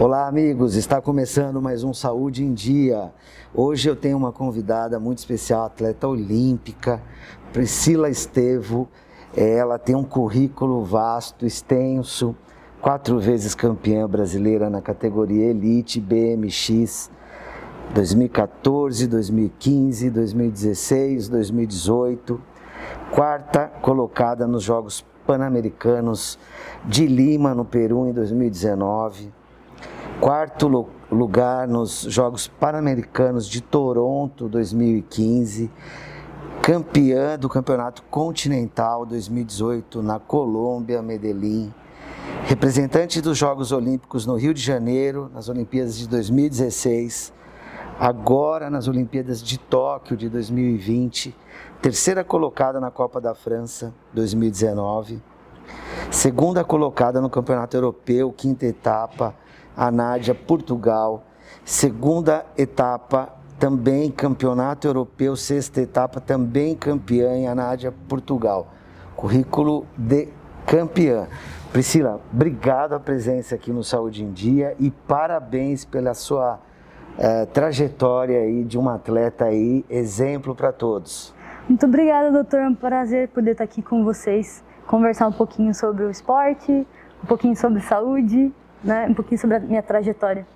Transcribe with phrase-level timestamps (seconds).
[0.00, 0.76] Olá, amigos.
[0.76, 3.12] Está começando mais um Saúde em Dia.
[3.54, 7.02] Hoje eu tenho uma convidada muito especial, atleta olímpica,
[7.52, 8.88] Priscila Estevo.
[9.36, 12.34] Ela tem um currículo vasto, extenso,
[12.80, 17.10] quatro vezes campeã brasileira na categoria Elite BMX,
[17.92, 22.40] 2014, 2015, 2016, 2018.
[23.12, 26.38] Quarta colocada nos Jogos Pan-Americanos
[26.86, 29.39] de Lima, no Peru, em 2019
[30.20, 30.68] quarto
[31.10, 35.70] lugar nos Jogos Pan-Americanos de Toronto 2015,
[36.60, 41.72] campeã do Campeonato Continental 2018 na Colômbia, Medellín,
[42.44, 47.32] representante dos Jogos Olímpicos no Rio de Janeiro, nas Olimpíadas de 2016,
[47.98, 51.34] agora nas Olimpíadas de Tóquio de 2020,
[51.80, 55.18] terceira colocada na Copa da França 2019,
[56.10, 59.34] segunda colocada no Campeonato Europeu, quinta etapa
[59.80, 61.24] a Nádia Portugal.
[61.64, 68.68] Segunda etapa, também campeonato europeu, sexta etapa, também campeã em a Nádia Portugal.
[69.16, 70.28] Currículo de
[70.66, 71.26] campeã.
[71.72, 76.60] Priscila, obrigado a presença aqui no Saúde em Dia e parabéns pela sua
[77.18, 81.32] eh, trajetória aí de uma atleta aí, exemplo para todos.
[81.66, 82.60] Muito obrigada, doutor.
[82.60, 86.86] É um prazer poder estar aqui com vocês, conversar um pouquinho sobre o esporte,
[87.22, 90.46] um pouquinho sobre saúde né, um pouquinho sobre a minha trajetória.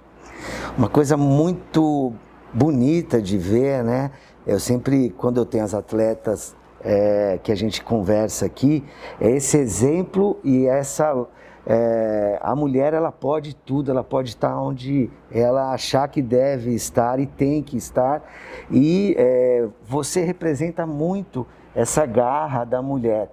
[0.77, 2.13] Uma coisa muito
[2.53, 4.11] bonita de ver, né?
[4.47, 8.85] Eu sempre, quando eu tenho as atletas é, que a gente conversa aqui,
[9.21, 11.27] é esse exemplo e essa
[11.67, 17.19] é, a mulher ela pode tudo, ela pode estar onde ela achar que deve estar
[17.19, 18.23] e tem que estar.
[18.71, 23.31] E é, você representa muito essa garra da mulher.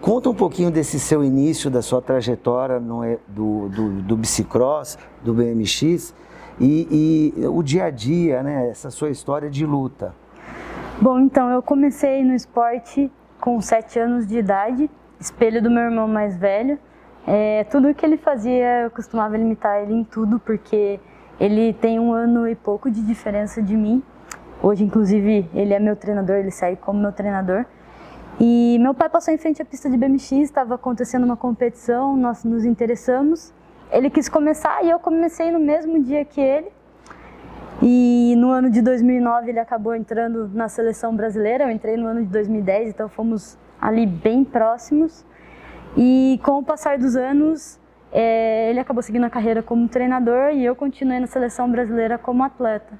[0.00, 5.34] Conta um pouquinho desse seu início, da sua trajetória no, do, do, do bicicross, do
[5.34, 6.14] BMX
[6.58, 8.68] e, e, o dia a dia, né?
[8.70, 10.14] Essa sua história de luta.
[11.00, 13.10] Bom, então eu comecei no esporte
[13.40, 16.78] com sete anos de idade, espelho do meu irmão mais velho.
[17.26, 20.98] É, tudo que ele fazia, eu costumava limitar ele em tudo, porque
[21.38, 24.02] ele tem um ano e pouco de diferença de mim.
[24.62, 27.66] Hoje, inclusive, ele é meu treinador, ele sai como meu treinador.
[28.42, 32.42] E meu pai passou em frente à pista de BMX, estava acontecendo uma competição, nós
[32.42, 33.52] nos interessamos.
[33.92, 36.68] Ele quis começar e eu comecei no mesmo dia que ele.
[37.82, 42.22] E no ano de 2009 ele acabou entrando na seleção brasileira, eu entrei no ano
[42.22, 45.22] de 2010, então fomos ali bem próximos.
[45.94, 47.78] E com o passar dos anos,
[48.10, 52.42] é, ele acabou seguindo a carreira como treinador e eu continuei na seleção brasileira como
[52.42, 52.98] atleta.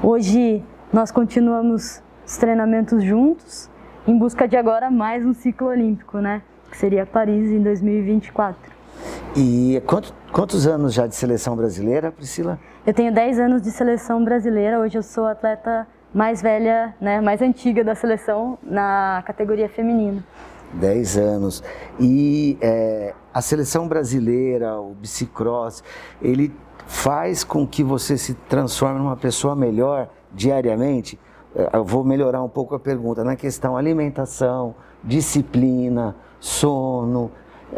[0.00, 0.62] Hoje
[0.92, 3.71] nós continuamos os treinamentos juntos
[4.06, 6.42] em busca de agora mais um ciclo olímpico, né?
[6.70, 8.72] Que seria Paris em 2024.
[9.36, 12.58] E quanto, quantos anos já de seleção brasileira, Priscila?
[12.86, 14.80] Eu tenho 10 anos de seleção brasileira.
[14.80, 20.22] Hoje eu sou atleta mais velha, né, mais antiga da seleção na categoria feminina.
[20.74, 21.62] 10 anos.
[22.00, 25.82] E é, a seleção brasileira, o bicicross,
[26.20, 26.52] ele
[26.86, 31.18] faz com que você se transforme numa pessoa melhor diariamente?
[31.54, 37.30] É, eu vou melhorar um pouco a pergunta, na questão alimentação, disciplina, sono,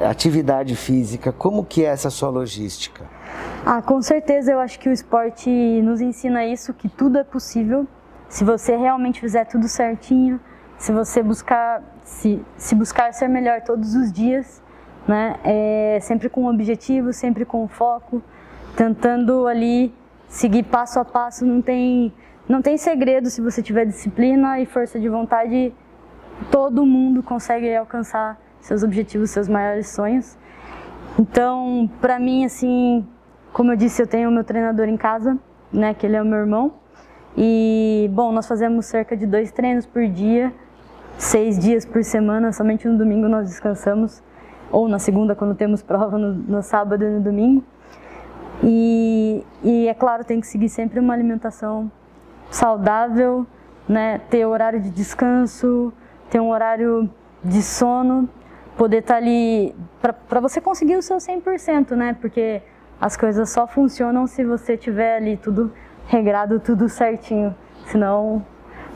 [0.02, 3.04] atividade física, como que é essa sua logística?
[3.64, 5.50] Ah, com certeza eu acho que o esporte
[5.82, 7.86] nos ensina isso, que tudo é possível,
[8.28, 10.40] se você realmente fizer tudo certinho,
[10.76, 14.62] se você buscar se, se buscar ser melhor todos os dias,
[15.06, 18.22] né, é, sempre com objetivo, sempre com foco,
[18.76, 19.94] tentando ali
[20.28, 22.12] seguir passo a passo, não tem
[22.48, 25.72] não tem segredo se você tiver disciplina e força de vontade,
[26.50, 30.36] todo mundo consegue alcançar seus objetivos, seus maiores sonhos.
[31.18, 33.06] Então, para mim, assim,
[33.52, 35.38] como eu disse, eu tenho o meu treinador em casa,
[35.72, 36.74] né, que ele é o meu irmão.
[37.36, 40.52] E, bom, nós fazemos cerca de dois treinos por dia,
[41.16, 44.22] seis dias por semana, somente no domingo nós descansamos,
[44.70, 47.64] ou na segunda, quando temos prova, no, no sábado e no domingo.
[48.62, 51.90] E, e, é claro, tem que seguir sempre uma alimentação
[52.50, 53.46] saudável,
[53.88, 54.20] né?
[54.30, 55.92] ter horário de descanso,
[56.30, 57.08] ter um horário
[57.42, 58.28] de sono,
[58.76, 59.74] poder estar tá ali
[60.28, 62.16] para você conseguir o seu 100%, né?
[62.20, 62.62] Porque
[63.00, 65.72] as coisas só funcionam se você tiver ali tudo
[66.06, 67.54] regrado, tudo certinho.
[67.86, 68.44] Senão,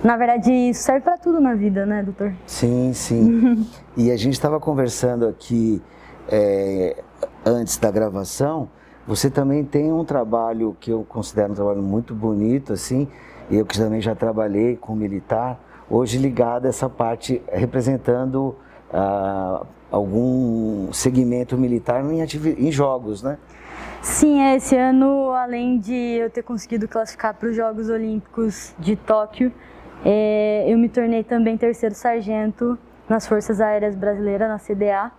[0.02, 2.32] na verdade, isso serve para tudo na vida, né, doutor?
[2.46, 3.66] Sim, sim.
[3.96, 5.82] e a gente estava conversando aqui
[6.28, 7.02] é,
[7.44, 8.68] antes da gravação.
[9.06, 13.08] Você também tem um trabalho que eu considero um trabalho muito bonito, assim,
[13.50, 15.58] eu que também já trabalhei com militar,
[15.88, 18.54] hoje ligado a essa parte, representando
[18.92, 23.38] a algum segmento militar em, em jogos, né?
[24.02, 28.94] Sim, é, esse ano, além de eu ter conseguido classificar para os Jogos Olímpicos de
[28.96, 29.52] Tóquio,
[30.04, 32.78] é, eu me tornei também terceiro sargento
[33.08, 35.10] nas Forças Aéreas Brasileiras, na CDA,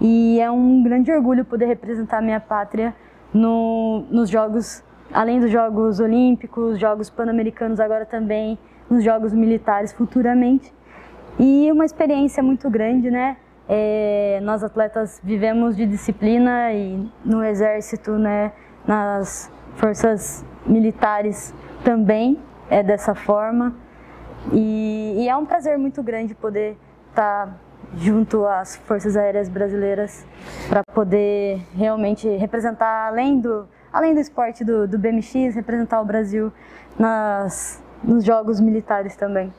[0.00, 2.94] e é um grande orgulho poder representar minha pátria
[3.32, 4.82] no, nos Jogos,
[5.14, 8.58] além dos Jogos Olímpicos, Jogos Pan-Americanos, agora também
[8.90, 10.74] nos Jogos Militares futuramente.
[11.38, 13.36] E uma experiência muito grande, né?
[13.68, 18.52] É, nós atletas vivemos de disciplina e no exército, né,
[18.86, 22.38] nas forças militares também
[22.68, 23.74] é dessa forma.
[24.52, 26.76] E, e é um prazer muito grande poder
[27.08, 27.54] estar tá
[27.96, 30.26] junto às Forças Aéreas Brasileiras
[30.68, 36.52] para poder realmente representar, além do, além do esporte do, do BMX, representar o Brasil
[36.98, 39.52] nas, nos Jogos Militares também.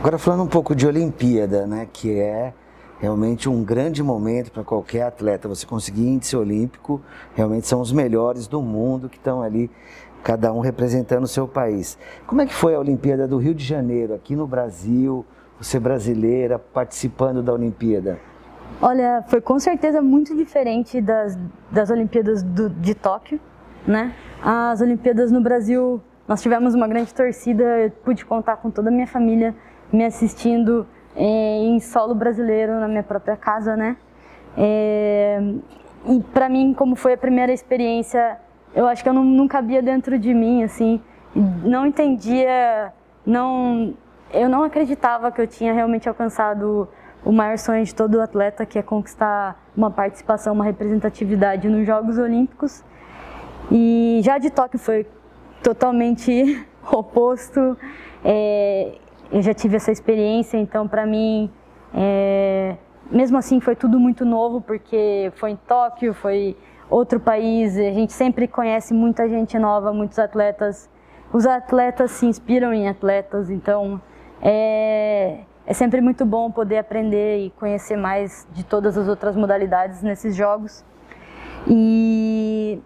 [0.00, 2.52] Agora falando um pouco de Olimpíada, né, que é
[2.98, 5.46] realmente um grande momento para qualquer atleta.
[5.46, 7.00] Você conseguir índice olímpico,
[7.32, 9.70] realmente são os melhores do mundo que estão ali,
[10.24, 11.96] cada um representando o seu país.
[12.26, 15.24] Como é que foi a Olimpíada do Rio de Janeiro, aqui no Brasil,
[15.60, 18.18] você brasileira, participando da Olimpíada?
[18.82, 21.38] Olha, foi com certeza muito diferente das,
[21.70, 23.40] das Olimpíadas do, de Tóquio,
[23.86, 24.12] né?
[24.42, 28.92] As Olimpíadas no Brasil, nós tivemos uma grande torcida, eu pude contar com toda a
[28.92, 29.54] minha família
[29.92, 30.86] me assistindo
[31.16, 33.96] é, em solo brasileiro na minha própria casa, né?
[34.56, 35.40] É,
[36.06, 38.38] e para mim, como foi a primeira experiência,
[38.74, 39.48] eu acho que eu não, não
[39.82, 41.00] dentro de mim, assim,
[41.34, 42.92] não entendia,
[43.24, 43.94] não,
[44.32, 46.88] eu não acreditava que eu tinha realmente alcançado
[47.24, 52.18] o maior sonho de todo atleta, que é conquistar uma participação, uma representatividade nos Jogos
[52.18, 52.84] Olímpicos.
[53.70, 55.06] E já de Tóquio foi
[55.62, 57.76] totalmente oposto.
[58.22, 58.98] É,
[59.32, 61.50] eu já tive essa experiência, então para mim,
[61.94, 62.76] é,
[63.10, 66.56] mesmo assim foi tudo muito novo, porque foi em Tóquio, foi
[66.90, 70.90] outro país, a gente sempre conhece muita gente nova, muitos atletas.
[71.32, 74.00] Os atletas se inspiram em atletas, então
[74.42, 80.02] é, é sempre muito bom poder aprender e conhecer mais de todas as outras modalidades
[80.02, 80.84] nesses jogos.
[81.66, 82.78] E,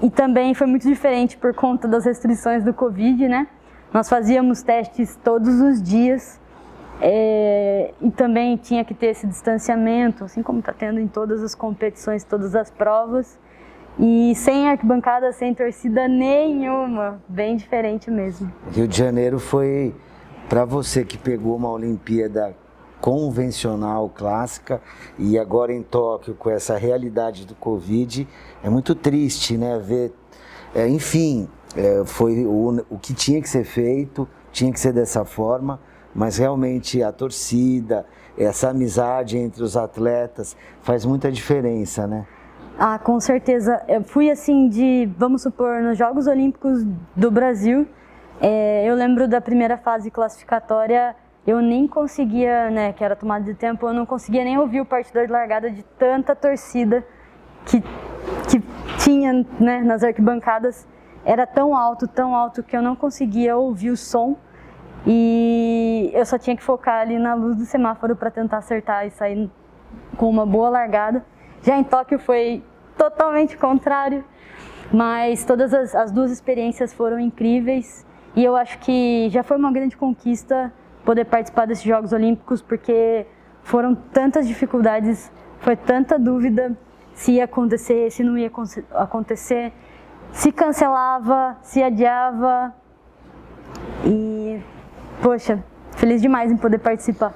[0.00, 3.48] e também foi muito diferente por conta das restrições do Covid, né?
[3.92, 6.40] Nós fazíamos testes todos os dias
[7.00, 11.54] é, e também tinha que ter esse distanciamento, assim como está tendo em todas as
[11.56, 13.38] competições, todas as provas.
[13.98, 18.50] E sem arquibancada, sem torcida nenhuma, bem diferente mesmo.
[18.72, 19.92] Rio de Janeiro foi
[20.50, 22.56] para você que pegou uma Olimpíada
[23.00, 24.82] convencional, clássica,
[25.16, 28.26] e agora em Tóquio com essa realidade do Covid,
[28.60, 29.78] é muito triste, né?
[29.78, 30.12] Ver,
[30.74, 35.24] é, enfim, é, foi o, o que tinha que ser feito, tinha que ser dessa
[35.24, 35.78] forma,
[36.12, 38.04] mas realmente a torcida,
[38.36, 42.26] essa amizade entre os atletas faz muita diferença, né?
[42.76, 43.80] Ah, com certeza.
[43.86, 47.86] Eu fui assim de, vamos supor, nos Jogos Olímpicos do Brasil,
[48.40, 51.14] é, eu lembro da primeira fase classificatória,
[51.46, 54.86] eu nem conseguia, né, que era tomada de tempo, eu não conseguia nem ouvir o
[54.86, 57.04] partidor de largada de tanta torcida
[57.66, 57.82] que,
[58.48, 58.62] que
[58.98, 60.88] tinha né, nas arquibancadas.
[61.22, 64.36] Era tão alto, tão alto que eu não conseguia ouvir o som.
[65.06, 69.10] E eu só tinha que focar ali na luz do semáforo para tentar acertar e
[69.10, 69.50] sair
[70.16, 71.24] com uma boa largada.
[71.62, 72.62] Já em Tóquio foi
[72.96, 74.24] totalmente contrário,
[74.92, 78.06] mas todas as, as duas experiências foram incríveis
[78.36, 80.72] e eu acho que já foi uma grande conquista
[81.04, 83.26] poder participar desses Jogos Olímpicos porque
[83.62, 86.76] foram tantas dificuldades, foi tanta dúvida
[87.14, 88.50] se ia acontecer, se não ia
[88.94, 89.72] acontecer
[90.32, 92.74] se cancelava, se adiava.
[94.04, 94.60] E,
[95.22, 95.62] poxa,
[95.96, 97.34] feliz demais em poder participar.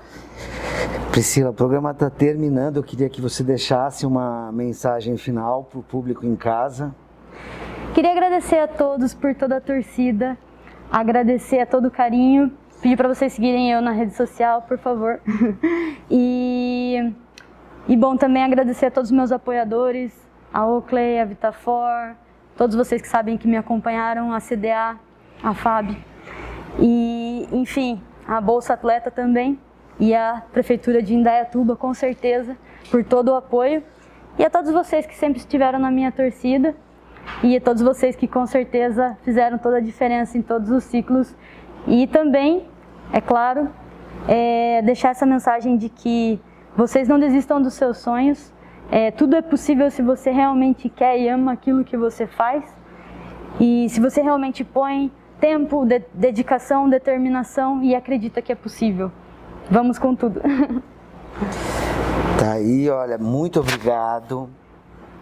[1.11, 2.77] Priscila, o programa está terminando.
[2.77, 6.95] Eu queria que você deixasse uma mensagem final para o público em casa.
[7.95, 10.37] Queria agradecer a todos por toda a torcida,
[10.91, 15.21] agradecer a todo o carinho, pedir para vocês seguirem eu na rede social, por favor.
[16.11, 17.13] e,
[17.89, 20.13] e bom, também agradecer a todos os meus apoiadores,
[20.53, 22.15] a Oakley, a Vitafor,
[22.57, 24.97] todos vocês que sabem que me acompanharam, a CDA,
[25.43, 25.97] a FAB
[26.79, 29.59] e, enfim, a Bolsa Atleta também
[29.99, 32.57] e a Prefeitura de Indaiatuba, com certeza,
[32.91, 33.83] por todo o apoio.
[34.39, 36.75] E a todos vocês que sempre estiveram na minha torcida
[37.43, 41.35] e a todos vocês que com certeza fizeram toda a diferença em todos os ciclos.
[41.87, 42.67] E também,
[43.13, 43.69] é claro,
[44.29, 46.41] é deixar essa mensagem de que
[46.77, 48.53] vocês não desistam dos seus sonhos,
[48.91, 52.65] é, tudo é possível se você realmente quer e ama aquilo que você faz.
[53.61, 59.11] E se você realmente põe tempo, de, dedicação, determinação e acredita que é possível.
[59.71, 60.41] Vamos com tudo.
[62.39, 64.51] Tá aí, olha, muito obrigado.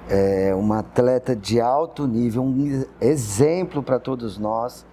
[0.09, 4.85] É uma atleta de alto nível, um exemplo para todos nós.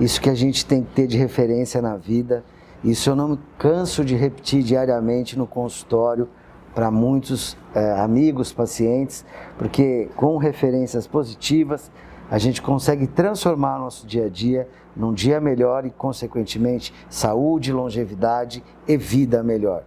[0.00, 2.44] Isso que a gente tem que ter de referência na vida.
[2.82, 6.28] Isso eu não me canso de repetir diariamente no consultório
[6.74, 9.24] para muitos é, amigos, pacientes,
[9.56, 11.90] porque com referências positivas
[12.30, 18.64] a gente consegue transformar nosso dia a dia num dia melhor e, consequentemente, saúde, longevidade
[18.86, 19.84] e vida melhor.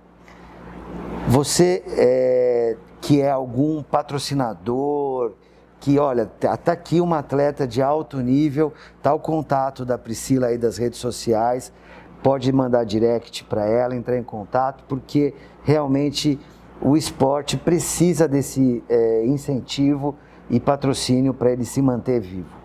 [1.28, 2.78] Você é,
[3.10, 5.32] que é algum patrocinador,
[5.80, 10.60] que olha, está aqui uma atleta de alto nível, está o contato da Priscila aí
[10.60, 11.74] das redes sociais,
[12.22, 16.40] pode mandar direct para ela, entrar em contato, porque realmente
[16.80, 20.16] o esporte precisa desse é, incentivo
[20.48, 22.56] e patrocínio para ele se manter vivo.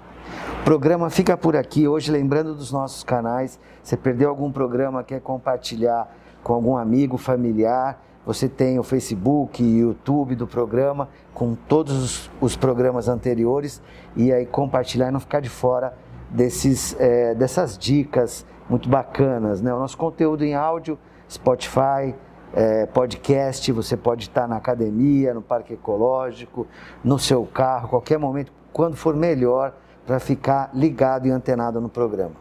[0.60, 1.88] O programa fica por aqui.
[1.88, 6.06] Hoje, lembrando dos nossos canais, você perdeu algum programa, quer compartilhar
[6.42, 13.08] com algum amigo, familiar, você tem o Facebook YouTube do programa com todos os programas
[13.08, 13.82] anteriores
[14.16, 15.94] e aí compartilhar e não ficar de fora
[16.30, 19.60] desses, é, dessas dicas muito bacanas.
[19.60, 19.72] Né?
[19.74, 20.98] O nosso conteúdo em áudio,
[21.30, 22.14] Spotify,
[22.54, 26.66] é, podcast, você pode estar na academia, no parque ecológico,
[27.02, 29.74] no seu carro, qualquer momento, quando for melhor,
[30.06, 32.34] para ficar ligado e antenado no programa.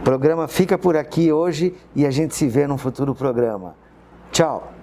[0.00, 3.74] O programa fica por aqui hoje e a gente se vê num futuro programa.
[4.32, 4.79] Tchau!